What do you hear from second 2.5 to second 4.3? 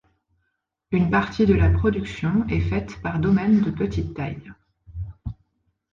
faite par domaines de petites